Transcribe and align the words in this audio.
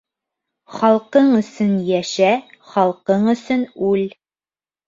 Халҡың 0.77 1.29
өсөн 1.41 1.75
йәшә, 1.91 2.31
халҡың 2.73 3.31
өсөн 3.37 3.71
үл. 3.91 4.09